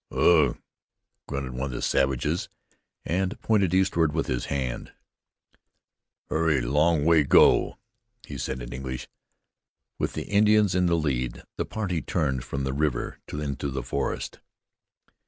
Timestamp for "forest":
13.83-14.39